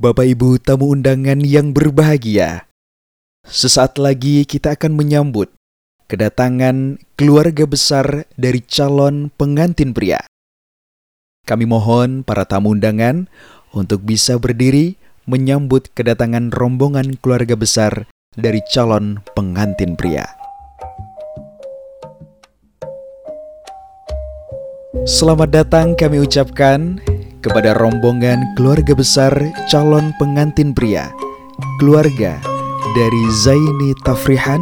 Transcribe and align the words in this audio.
Bapak 0.00 0.24
Ibu 0.24 0.56
tamu 0.56 0.96
undangan 0.96 1.44
yang 1.44 1.76
berbahagia. 1.76 2.64
Sesaat 3.44 4.00
lagi 4.00 4.48
kita 4.48 4.72
akan 4.72 4.96
menyambut 4.96 5.52
kedatangan 6.08 6.96
keluarga 7.20 7.68
besar 7.68 8.24
dari 8.32 8.64
calon 8.64 9.28
pengantin 9.36 9.92
pria. 9.92 10.24
Kami 11.44 11.68
mohon 11.68 12.24
para 12.24 12.48
tamu 12.48 12.72
undangan 12.72 13.28
untuk 13.76 14.00
bisa 14.08 14.40
berdiri 14.40 14.96
menyambut 15.28 15.92
kedatangan 15.92 16.48
rombongan 16.48 17.20
keluarga 17.20 17.52
besar 17.52 18.08
dari 18.32 18.64
calon 18.72 19.20
pengantin 19.36 20.00
pria. 20.00 20.24
Selamat 25.04 25.52
datang 25.52 25.92
kami 25.92 26.24
ucapkan 26.24 27.04
kepada 27.40 27.72
rombongan 27.76 28.52
keluarga 28.56 28.92
besar 28.92 29.32
calon 29.72 30.12
pengantin 30.20 30.76
pria, 30.76 31.08
keluarga 31.80 32.36
dari 32.92 33.24
Zaini 33.32 33.96
Tafrihan 34.04 34.60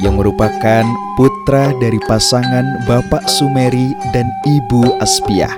yang 0.00 0.16
merupakan 0.20 0.84
putra 1.16 1.72
dari 1.80 1.96
pasangan 2.04 2.84
Bapak 2.84 3.28
Sumeri 3.28 3.92
dan 4.12 4.28
Ibu 4.44 5.00
Aspiah. 5.00 5.52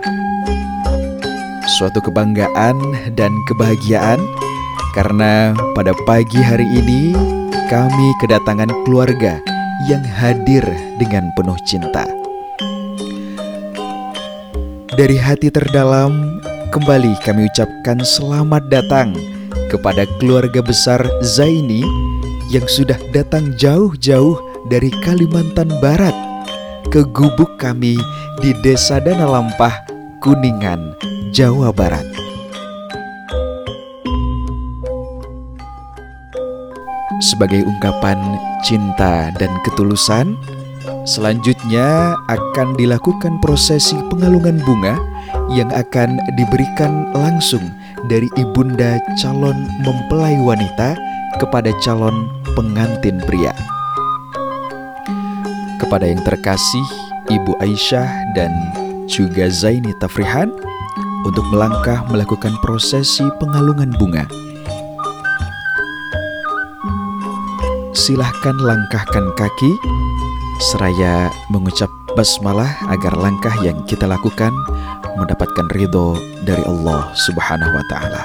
Suatu 1.78 2.02
kebanggaan 2.02 2.78
dan 3.14 3.30
kebahagiaan 3.46 4.18
karena 4.96 5.54
pada 5.76 5.94
pagi 6.08 6.40
hari 6.42 6.66
ini 6.66 7.14
kami 7.68 8.08
kedatangan 8.24 8.72
keluarga 8.88 9.38
yang 9.86 10.02
hadir 10.02 10.64
dengan 10.98 11.30
penuh 11.36 11.58
cinta. 11.62 12.17
Dari 14.98 15.14
hati 15.14 15.46
terdalam, 15.46 16.42
kembali 16.74 17.22
kami 17.22 17.46
ucapkan 17.46 18.02
selamat 18.02 18.66
datang 18.66 19.14
kepada 19.70 20.02
keluarga 20.18 20.58
besar 20.58 20.98
Zaini 21.22 21.86
yang 22.50 22.66
sudah 22.66 22.98
datang 23.14 23.54
jauh-jauh 23.54 24.34
dari 24.66 24.90
Kalimantan 25.06 25.70
Barat 25.78 26.10
ke 26.90 27.06
gubuk 27.14 27.46
kami 27.62 27.94
di 28.42 28.50
Desa 28.66 28.98
Danalampah, 28.98 29.86
Kuningan, 30.18 30.98
Jawa 31.30 31.70
Barat. 31.70 32.02
Sebagai 37.22 37.62
ungkapan 37.62 38.18
cinta 38.66 39.30
dan 39.38 39.54
ketulusan, 39.62 40.34
Selanjutnya 41.08 42.20
akan 42.28 42.76
dilakukan 42.76 43.40
prosesi 43.40 43.96
pengalungan 44.12 44.60
bunga 44.60 45.00
yang 45.48 45.72
akan 45.72 46.20
diberikan 46.36 47.08
langsung 47.16 47.64
dari 48.12 48.28
ibunda 48.36 49.00
calon 49.16 49.56
mempelai 49.80 50.36
wanita 50.44 51.00
kepada 51.40 51.72
calon 51.80 52.28
pengantin 52.52 53.24
pria. 53.24 53.56
Kepada 55.80 56.04
yang 56.04 56.20
terkasih 56.28 56.84
Ibu 57.32 57.56
Aisyah 57.56 58.36
dan 58.36 58.52
juga 59.08 59.48
Zaini 59.48 59.96
Tafrihan 60.04 60.52
untuk 61.24 61.48
melangkah 61.48 62.04
melakukan 62.12 62.52
prosesi 62.60 63.24
pengalungan 63.40 63.96
bunga. 63.96 64.28
Silahkan 67.96 68.56
langkahkan 68.60 69.32
kaki 69.40 69.72
seraya 70.58 71.30
mengucap 71.54 71.86
basmalah 72.18 72.68
agar 72.90 73.14
langkah 73.14 73.54
yang 73.62 73.78
kita 73.86 74.10
lakukan 74.10 74.50
mendapatkan 75.14 75.70
ridho 75.70 76.18
dari 76.42 76.62
Allah 76.66 77.14
Subhanahu 77.14 77.70
wa 77.70 77.84
taala. 77.86 78.22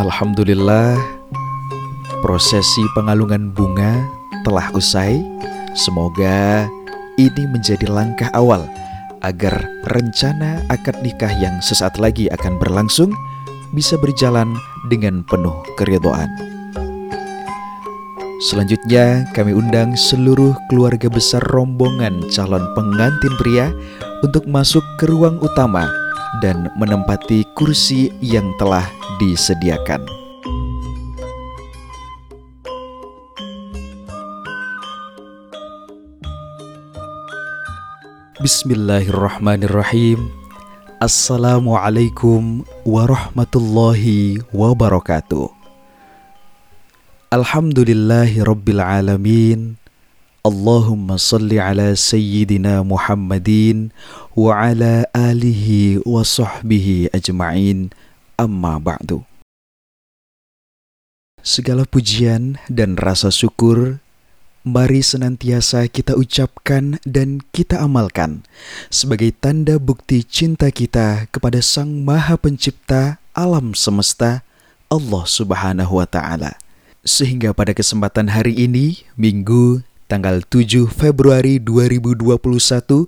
Alhamdulillah 0.00 0.96
prosesi 2.24 2.84
pengalungan 2.96 3.52
bunga 3.52 4.00
telah 4.48 4.72
usai. 4.72 5.20
Semoga 5.76 6.64
ini 7.20 7.44
menjadi 7.52 7.84
langkah 7.84 8.32
awal 8.32 8.64
agar 9.20 9.60
rencana 9.84 10.64
akad 10.72 10.96
nikah 11.04 11.28
yang 11.36 11.60
sesaat 11.60 12.00
lagi 12.00 12.32
akan 12.32 12.56
berlangsung 12.56 13.12
bisa 13.76 14.00
berjalan 14.00 14.56
dengan 14.88 15.20
penuh 15.28 15.52
keridhaan. 15.76 16.32
Selanjutnya, 18.40 19.28
kami 19.36 19.52
undang 19.52 19.92
seluruh 19.92 20.56
keluarga 20.72 21.12
besar 21.12 21.44
rombongan 21.52 22.24
calon 22.32 22.64
pengantin 22.72 23.36
pria 23.36 23.76
untuk 24.24 24.48
masuk 24.48 24.80
ke 24.96 25.04
ruang 25.08 25.36
utama 25.44 25.92
dan 26.40 26.72
menempati 26.80 27.44
kursi 27.52 28.08
yang 28.24 28.48
telah 28.56 28.88
disediakan. 29.20 30.00
Bismillahirrahmanirrahim. 38.40 40.45
Assalamualaikum 40.96 42.64
warahmatullahi 42.88 44.40
wabarakatuh. 44.48 45.52
Alhamdulillahi 47.28 48.40
rabbil 48.40 48.80
alamin. 48.80 49.76
Allahumma 50.40 51.20
salli 51.20 51.60
ala 51.60 51.92
sayyidina 51.92 52.80
Muhammadin 52.80 53.92
wa 54.32 54.56
ala 54.56 55.04
alihi 55.12 56.00
wa 56.00 56.24
sahbihi 56.24 57.12
ajma'in. 57.12 57.92
Amma 58.40 58.80
ba'du. 58.80 59.20
Segala 61.44 61.84
pujian 61.84 62.56
dan 62.72 62.96
rasa 62.96 63.28
syukur 63.28 64.00
mari 64.66 64.98
senantiasa 64.98 65.86
kita 65.86 66.18
ucapkan 66.18 66.98
dan 67.06 67.38
kita 67.54 67.78
amalkan 67.78 68.42
sebagai 68.90 69.30
tanda 69.30 69.78
bukti 69.78 70.26
cinta 70.26 70.74
kita 70.74 71.30
kepada 71.30 71.62
Sang 71.62 72.02
Maha 72.02 72.34
Pencipta 72.34 73.22
alam 73.30 73.78
semesta, 73.78 74.42
Allah 74.90 75.22
Subhanahu 75.22 76.02
wa 76.02 76.08
Ta'ala. 76.10 76.58
Sehingga 77.06 77.54
pada 77.54 77.70
kesempatan 77.70 78.34
hari 78.34 78.58
ini, 78.58 79.06
Minggu 79.14 79.86
tanggal 80.10 80.42
7 80.42 80.90
Februari 80.90 81.62
2021, 81.62 83.06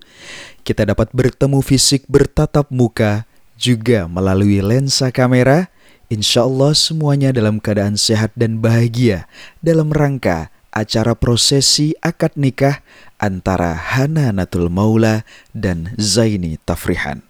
kita 0.62 0.82
dapat 0.86 1.10
bertemu 1.10 1.58
fisik 1.58 2.06
bertatap 2.06 2.70
muka 2.70 3.26
juga 3.58 4.06
melalui 4.06 4.62
lensa 4.62 5.10
kamera. 5.10 5.66
Insya 6.06 6.46
Allah 6.46 6.72
semuanya 6.72 7.34
dalam 7.34 7.58
keadaan 7.58 7.98
sehat 7.98 8.32
dan 8.38 8.64
bahagia 8.64 9.28
dalam 9.60 9.92
rangka 9.92 10.48
acara 10.78 11.18
prosesi 11.18 11.92
akad 11.98 12.38
nikah 12.38 12.80
antara 13.18 13.74
Hana 13.74 14.30
Natul 14.30 14.70
Maula 14.70 15.26
dan 15.50 15.94
Zaini 15.98 16.56
Tafrihan. 16.62 17.26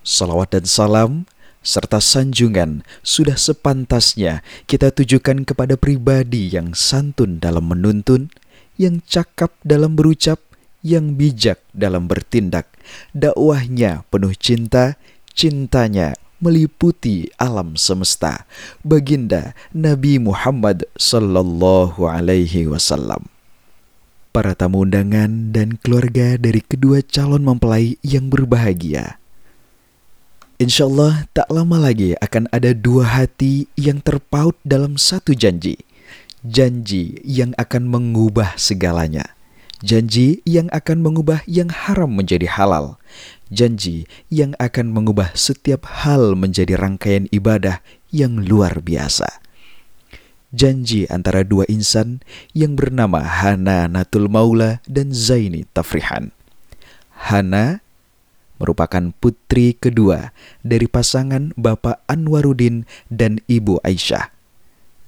Salawat 0.00 0.56
dan 0.56 0.64
salam 0.64 1.28
serta 1.60 2.00
sanjungan 2.00 2.80
sudah 3.04 3.36
sepantasnya 3.36 4.40
kita 4.64 4.88
tujukan 4.88 5.44
kepada 5.44 5.76
pribadi 5.76 6.48
yang 6.48 6.72
santun 6.72 7.36
dalam 7.36 7.68
menuntun, 7.68 8.32
yang 8.80 9.04
cakap 9.04 9.52
dalam 9.60 9.92
berucap, 9.92 10.40
yang 10.80 11.18
bijak 11.18 11.60
dalam 11.76 12.08
bertindak, 12.08 12.72
dakwahnya 13.12 14.08
penuh 14.08 14.32
cinta, 14.32 14.96
cintanya 15.36 16.16
meliputi 16.38 17.30
alam 17.38 17.74
semesta. 17.74 18.46
Baginda 18.82 19.54
Nabi 19.74 20.22
Muhammad 20.22 20.86
sallallahu 20.98 22.06
alaihi 22.06 22.70
wasallam. 22.70 23.26
Para 24.30 24.54
tamu 24.54 24.86
undangan 24.86 25.50
dan 25.50 25.80
keluarga 25.82 26.38
dari 26.38 26.62
kedua 26.62 27.02
calon 27.02 27.42
mempelai 27.42 27.98
yang 28.06 28.30
berbahagia. 28.30 29.18
Insya 30.58 30.90
Allah 30.90 31.26
tak 31.30 31.46
lama 31.54 31.78
lagi 31.78 32.18
akan 32.18 32.50
ada 32.50 32.74
dua 32.74 33.06
hati 33.06 33.70
yang 33.78 34.02
terpaut 34.02 34.58
dalam 34.66 34.98
satu 34.98 35.30
janji. 35.34 35.78
Janji 36.42 37.18
yang 37.22 37.54
akan 37.58 37.86
mengubah 37.86 38.58
segalanya. 38.58 39.38
Janji 39.78 40.42
yang 40.42 40.66
akan 40.74 40.98
mengubah 41.06 41.46
yang 41.46 41.70
haram 41.70 42.10
menjadi 42.10 42.50
halal 42.50 42.98
janji 43.48 44.08
yang 44.32 44.52
akan 44.60 44.92
mengubah 44.92 45.32
setiap 45.36 45.84
hal 46.04 46.36
menjadi 46.36 46.76
rangkaian 46.76 47.28
ibadah 47.32 47.80
yang 48.12 48.40
luar 48.44 48.80
biasa. 48.80 49.28
Janji 50.48 51.04
antara 51.12 51.44
dua 51.44 51.68
insan 51.68 52.24
yang 52.56 52.72
bernama 52.72 53.20
Hana 53.20 53.84
Natul 53.84 54.32
Maula 54.32 54.80
dan 54.88 55.12
Zaini 55.12 55.68
Tafrihan. 55.76 56.32
Hana 57.12 57.84
merupakan 58.56 59.12
putri 59.20 59.76
kedua 59.76 60.32
dari 60.64 60.88
pasangan 60.88 61.52
Bapak 61.54 62.00
Anwaruddin 62.08 62.88
dan 63.12 63.44
Ibu 63.44 63.84
Aisyah. 63.84 64.32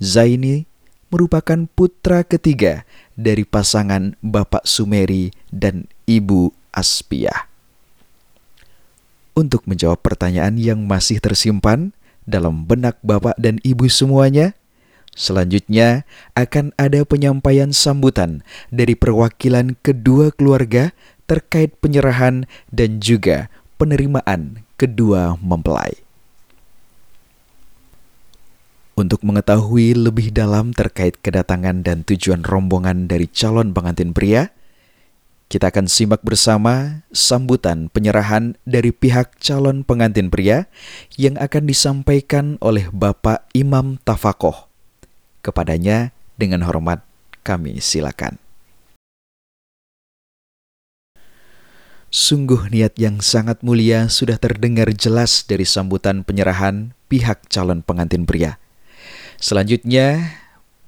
Zaini 0.00 0.68
merupakan 1.10 1.66
putra 1.74 2.22
ketiga 2.22 2.86
dari 3.18 3.42
pasangan 3.42 4.14
Bapak 4.22 4.64
Sumeri 4.64 5.34
dan 5.50 5.90
Ibu 6.06 6.54
Aspiah. 6.70 7.49
Untuk 9.32 9.64
menjawab 9.64 10.02
pertanyaan 10.02 10.58
yang 10.58 10.84
masih 10.84 11.22
tersimpan 11.22 11.94
dalam 12.26 12.66
benak 12.66 12.98
Bapak 13.00 13.38
dan 13.38 13.62
Ibu 13.62 13.86
semuanya, 13.86 14.58
selanjutnya 15.14 16.02
akan 16.34 16.74
ada 16.74 17.06
penyampaian 17.06 17.70
sambutan 17.70 18.42
dari 18.74 18.98
perwakilan 18.98 19.78
kedua 19.80 20.34
keluarga 20.34 20.90
terkait 21.30 21.78
penyerahan 21.78 22.42
dan 22.74 22.98
juga 22.98 23.46
penerimaan 23.78 24.66
kedua 24.74 25.38
mempelai. 25.38 25.94
Untuk 28.98 29.24
mengetahui 29.24 29.96
lebih 29.96 30.28
dalam 30.28 30.76
terkait 30.76 31.16
kedatangan 31.24 31.80
dan 31.80 32.04
tujuan 32.04 32.44
rombongan 32.44 33.08
dari 33.08 33.24
calon 33.32 33.72
pengantin 33.72 34.12
pria, 34.12 34.52
kita 35.50 35.74
akan 35.74 35.90
simak 35.90 36.22
bersama 36.22 37.02
sambutan 37.10 37.90
penyerahan 37.90 38.54
dari 38.62 38.94
pihak 38.94 39.34
calon 39.42 39.82
pengantin 39.82 40.30
pria 40.30 40.70
yang 41.18 41.34
akan 41.42 41.66
disampaikan 41.66 42.54
oleh 42.62 42.86
Bapak 42.94 43.50
Imam 43.50 43.98
Tafakoh. 44.06 44.70
Kepadanya 45.42 46.14
dengan 46.38 46.62
hormat 46.62 47.02
kami 47.42 47.82
silakan. 47.82 48.38
Sungguh 52.14 52.70
niat 52.70 52.94
yang 52.94 53.18
sangat 53.18 53.66
mulia 53.66 54.06
sudah 54.06 54.38
terdengar 54.38 54.94
jelas 54.94 55.42
dari 55.42 55.66
sambutan 55.66 56.22
penyerahan 56.22 56.94
pihak 57.10 57.50
calon 57.50 57.82
pengantin 57.82 58.22
pria. 58.22 58.62
Selanjutnya, 59.42 60.38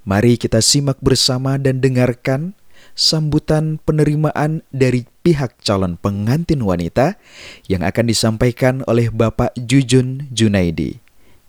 mari 0.07 0.39
kita 0.39 0.63
simak 0.63 1.03
bersama 1.03 1.59
dan 1.59 1.83
dengarkan 1.83 2.55
sambutan 2.93 3.81
penerimaan 3.81 4.61
dari 4.69 5.05
pihak 5.25 5.61
calon 5.61 5.97
pengantin 5.97 6.61
wanita 6.61 7.17
yang 7.65 7.81
akan 7.81 8.05
disampaikan 8.09 8.85
oleh 8.85 9.09
Bapak 9.09 9.53
Jujun 9.57 10.29
Junaidi. 10.29 11.01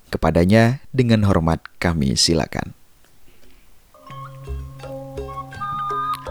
Kepadanya 0.08 0.84
dengan 0.94 1.26
hormat 1.26 1.60
kami 1.82 2.14
silakan. 2.14 2.72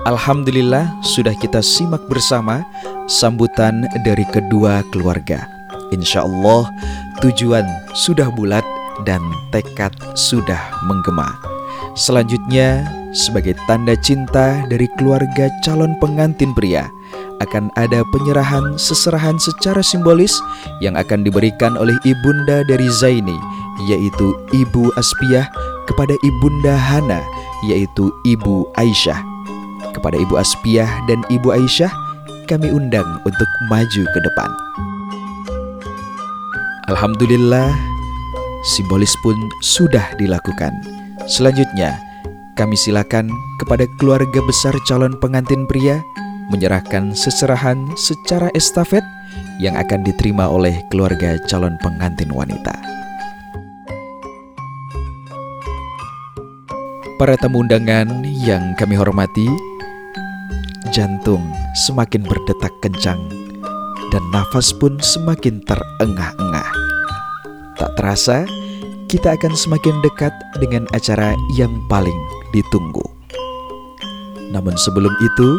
Alhamdulillah 0.04 1.00
sudah 1.00 1.32
kita 1.40 1.64
simak 1.64 2.04
bersama 2.12 2.68
sambutan 3.08 3.88
dari 4.04 4.28
kedua 4.28 4.84
keluarga. 4.92 5.48
Insya 5.96 6.28
Allah 6.28 6.68
tujuan 7.24 7.64
sudah 7.96 8.28
bulat 8.28 8.68
dan 9.08 9.24
tekad 9.56 9.96
sudah 10.14 10.60
menggema. 10.84 11.40
Selanjutnya, 11.96 12.84
sebagai 13.14 13.54
tanda 13.70 13.94
cinta 14.02 14.66
dari 14.68 14.90
keluarga 14.98 15.48
calon 15.62 15.94
pengantin 16.02 16.52
pria, 16.58 16.90
akan 17.46 17.70
ada 17.78 18.02
penyerahan 18.10 18.76
seserahan 18.76 19.38
secara 19.38 19.86
simbolis 19.86 20.34
yang 20.82 20.98
akan 20.98 21.22
diberikan 21.22 21.78
oleh 21.78 21.94
ibunda 22.04 22.66
dari 22.66 22.90
Zaini, 22.90 23.38
yaitu 23.86 24.34
Ibu 24.52 24.90
Aspiah 24.98 25.48
kepada 25.86 26.18
ibunda 26.26 26.74
Hana, 26.74 27.22
yaitu 27.70 28.10
Ibu 28.26 28.68
Aisyah. 28.76 29.22
Kepada 29.94 30.18
Ibu 30.18 30.42
Aspiah 30.42 30.90
dan 31.06 31.22
Ibu 31.30 31.54
Aisyah, 31.54 31.94
kami 32.50 32.74
undang 32.74 33.06
untuk 33.24 33.50
maju 33.70 34.04
ke 34.10 34.20
depan. 34.26 34.50
Alhamdulillah, 36.92 37.72
simbolis 38.76 39.14
pun 39.24 39.38
sudah 39.64 40.04
dilakukan. 40.20 40.74
Selanjutnya, 41.30 41.96
kami 42.54 42.78
silakan 42.78 43.34
kepada 43.58 43.90
keluarga 43.98 44.40
besar 44.46 44.78
calon 44.86 45.18
pengantin 45.18 45.66
pria 45.66 46.06
menyerahkan 46.54 47.18
seserahan 47.18 47.90
secara 47.98 48.54
estafet 48.54 49.02
yang 49.58 49.74
akan 49.74 50.06
diterima 50.06 50.46
oleh 50.46 50.86
keluarga 50.94 51.42
calon 51.50 51.74
pengantin 51.82 52.30
wanita. 52.30 52.74
Para 57.18 57.40
tamu 57.40 57.64
undangan 57.64 58.26
yang 58.26 58.76
kami 58.76 59.00
hormati, 59.00 59.48
jantung 60.92 61.46
semakin 61.74 62.26
berdetak 62.26 62.74
kencang 62.84 63.22
dan 64.12 64.24
nafas 64.30 64.76
pun 64.76 65.00
semakin 65.02 65.64
terengah-engah. 65.66 66.70
Tak 67.80 67.98
terasa, 67.98 68.46
kita 69.14 69.38
akan 69.38 69.54
semakin 69.54 70.02
dekat 70.02 70.34
dengan 70.58 70.90
acara 70.90 71.38
yang 71.54 71.70
paling 71.86 72.18
ditunggu. 72.50 73.06
Namun 74.50 74.74
sebelum 74.74 75.14
itu, 75.22 75.50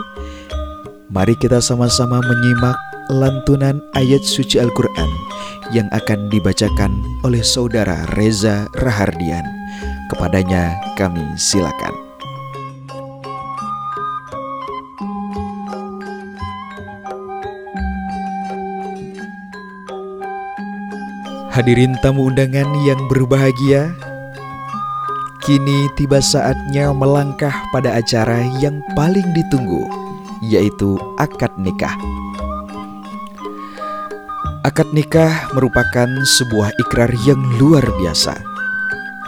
mari 1.07 1.39
kita 1.39 1.63
sama-sama 1.63 2.19
menyimak 2.19 2.75
lantunan 3.15 3.79
ayat 3.95 4.27
suci 4.27 4.59
Al-Quran 4.59 5.11
yang 5.71 5.87
akan 5.95 6.27
dibacakan 6.35 6.99
oleh 7.23 7.47
saudara 7.47 8.03
Reza 8.19 8.67
Rahardian. 8.75 9.47
Kepadanya 10.11 10.75
kami 10.99 11.23
silakan. 11.39 12.04
Hadirin 21.55 21.95
tamu 22.03 22.35
undangan 22.35 22.67
yang 22.83 22.99
berbahagia, 23.07 23.95
kini 25.47 25.87
tiba 25.95 26.19
saatnya 26.19 26.91
melangkah 26.91 27.55
pada 27.71 27.95
acara 27.95 28.43
yang 28.59 28.83
paling 28.99 29.23
ditunggu, 29.39 29.87
yaitu 30.43 30.99
akad 31.15 31.55
nikah. 31.55 31.95
Akad 34.67 34.91
nikah 34.91 35.31
merupakan 35.55 36.11
sebuah 36.27 36.75
ikrar 36.83 37.15
yang 37.23 37.39
luar 37.63 37.87
biasa. 38.03 38.35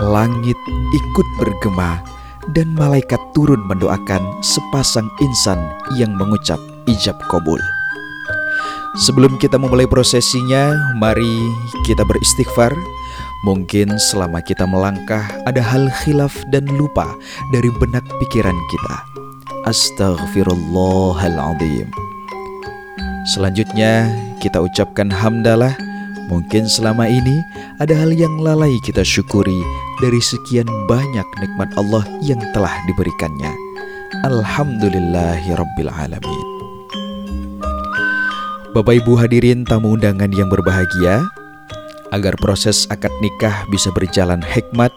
Langit 0.02 0.58
ikut 0.98 1.28
bergema 1.38 2.02
dan 2.58 2.74
malaikat 2.74 3.22
turun 3.38 3.62
mendoakan 3.70 4.42
sepasang 4.42 5.06
insan 5.22 5.62
yang 5.94 6.10
mengucap 6.18 6.58
ijab 6.90 7.14
kabul. 7.30 7.62
Sebelum 8.96 9.36
kita 9.36 9.60
memulai 9.60 9.84
prosesinya, 9.84 10.72
mari 10.96 11.36
kita 11.84 12.00
beristighfar. 12.08 12.72
Mungkin 13.44 14.00
selama 14.00 14.40
kita 14.40 14.64
melangkah 14.64 15.20
ada 15.44 15.60
hal 15.60 15.92
khilaf 16.00 16.32
dan 16.48 16.64
lupa 16.80 17.12
dari 17.52 17.68
benak 17.76 18.08
pikiran 18.24 18.56
kita. 18.72 18.96
Astaghfirullahaladzim. 19.68 21.92
Selanjutnya 23.36 24.08
kita 24.40 24.64
ucapkan 24.64 25.12
hamdalah. 25.12 25.76
Mungkin 26.32 26.64
selama 26.64 27.04
ini 27.04 27.44
ada 27.76 27.92
hal 27.92 28.16
yang 28.16 28.40
lalai 28.40 28.80
kita 28.80 29.04
syukuri 29.04 29.60
dari 30.00 30.24
sekian 30.24 30.64
banyak 30.88 31.28
nikmat 31.44 31.68
Allah 31.76 32.08
yang 32.24 32.40
telah 32.56 32.72
diberikannya. 32.88 33.52
Alhamdulillahirrabbilalamin. 34.24 36.55
Bapak 38.76 39.00
Ibu 39.00 39.16
hadirin 39.16 39.64
tamu 39.64 39.96
undangan 39.96 40.28
yang 40.36 40.52
berbahagia, 40.52 41.24
agar 42.12 42.36
proses 42.36 42.84
akad 42.92 43.08
nikah 43.24 43.64
bisa 43.72 43.88
berjalan 43.96 44.44
hikmat, 44.44 44.92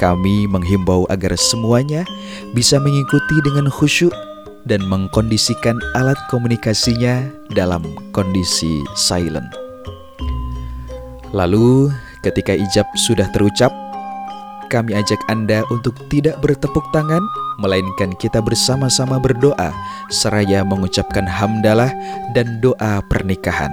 kami 0.00 0.48
menghimbau 0.48 1.04
agar 1.12 1.36
semuanya 1.36 2.08
bisa 2.56 2.80
mengikuti 2.80 3.36
dengan 3.44 3.68
khusyuk 3.68 4.16
dan 4.64 4.80
mengkondisikan 4.88 5.76
alat 5.92 6.16
komunikasinya 6.32 7.28
dalam 7.52 7.84
kondisi 8.16 8.80
silent. 8.96 9.52
Lalu, 11.36 11.92
ketika 12.24 12.56
ijab 12.56 12.88
sudah 12.96 13.28
terucap, 13.36 13.76
kami 14.68 14.94
ajak 14.94 15.18
Anda 15.30 15.62
untuk 15.72 15.94
tidak 16.10 16.38
bertepuk 16.42 16.84
tangan, 16.90 17.22
melainkan 17.62 18.12
kita 18.18 18.42
bersama-sama 18.42 19.16
berdoa 19.16 19.72
seraya 20.12 20.62
mengucapkan 20.62 21.24
hamdalah 21.24 21.90
dan 22.36 22.60
doa 22.60 23.00
pernikahan. 23.08 23.72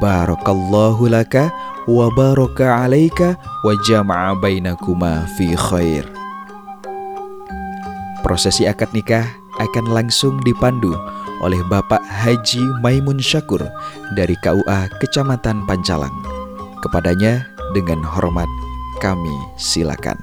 Barakallahu 0.00 1.12
laka 1.12 1.52
wa 1.86 2.08
baraka 2.14 2.86
alaika 2.86 3.38
wa 3.66 3.72
jama'a 3.86 4.38
bainakuma 4.38 5.28
fi 5.38 5.54
khair. 5.54 6.06
Prosesi 8.22 8.70
akad 8.70 8.90
nikah 8.94 9.26
akan 9.58 9.90
langsung 9.90 10.38
dipandu 10.46 10.94
oleh 11.42 11.58
Bapak 11.66 12.00
Haji 12.06 12.62
Maimun 12.80 13.18
Syakur 13.18 13.60
dari 14.14 14.38
KUA 14.40 14.88
Kecamatan 15.02 15.66
Pancalang. 15.66 16.14
Kepadanya 16.82 17.46
dengan 17.74 18.02
hormat 18.02 18.46
kami 19.02 19.34
silakan. 19.58 20.14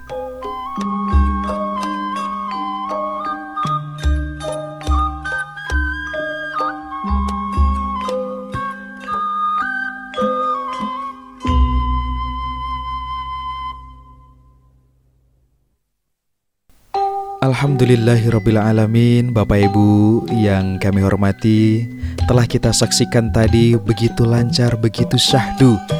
Alhamdulillahirrabbilalamin 17.40 19.36
Bapak 19.36 19.72
Ibu 19.72 20.28
yang 20.32 20.76
kami 20.78 21.02
hormati 21.02 21.88
Telah 22.24 22.46
kita 22.48 22.70
saksikan 22.72 23.34
tadi 23.36 23.74
begitu 23.76 24.24
lancar, 24.24 24.78
begitu 24.80 25.18
syahdu 25.20 25.99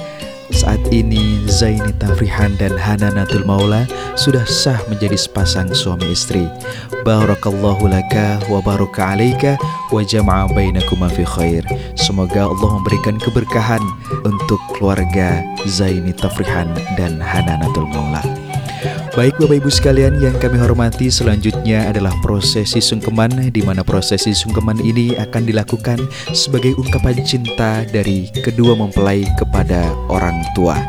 saat 0.52 0.82
ini 0.90 1.46
Zaini 1.46 1.94
Tafrihan 2.02 2.58
dan 2.58 2.74
Hananatul 2.76 3.46
Maula 3.46 3.86
sudah 4.18 4.44
sah 4.50 4.78
menjadi 4.90 5.16
sepasang 5.16 5.72
suami 5.72 6.10
istri. 6.12 6.50
Barakallahu 7.06 7.88
laka 7.88 8.42
wa 8.50 8.60
baraka 8.60 9.16
alaika 9.16 9.56
wa 9.94 10.02
jama'a 10.02 10.50
bainakuma 10.52 11.08
fi 11.10 11.24
khair. 11.24 11.64
Semoga 11.96 12.50
Allah 12.50 12.70
memberikan 12.82 13.22
keberkahan 13.22 13.82
untuk 14.26 14.60
keluarga 14.76 15.42
Zaini 15.70 16.12
Tafrihan 16.12 16.74
dan 16.98 17.22
Hananatul 17.22 17.88
Maula. 17.90 18.49
Baik 19.20 19.36
Bapak 19.36 19.60
Ibu 19.60 19.68
sekalian 19.68 20.16
yang 20.24 20.32
kami 20.40 20.56
hormati 20.56 21.12
selanjutnya 21.12 21.92
adalah 21.92 22.16
prosesi 22.24 22.80
sungkeman 22.80 23.52
di 23.52 23.60
mana 23.60 23.84
prosesi 23.84 24.32
sungkeman 24.32 24.80
ini 24.80 25.12
akan 25.20 25.44
dilakukan 25.44 26.00
sebagai 26.32 26.72
ungkapan 26.80 27.20
cinta 27.28 27.84
dari 27.92 28.32
kedua 28.32 28.80
mempelai 28.80 29.28
kepada 29.36 29.92
orang 30.08 30.40
tua. 30.56 30.80